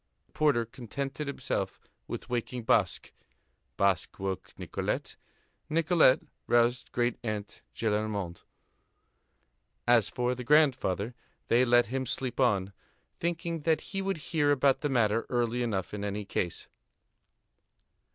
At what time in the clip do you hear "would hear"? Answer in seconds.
14.01-14.49